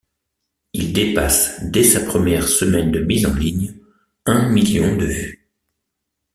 Il 0.73 0.93
dépasse 0.93 1.61
dès 1.65 1.83
sa 1.83 1.99
première 1.99 2.47
semaine 2.47 2.89
de 2.91 3.01
mise 3.01 3.27
en 3.27 3.35
ligne 3.35 3.75
un 4.25 4.49
million 4.49 4.97
de 4.97 5.05
vues. 5.05 5.47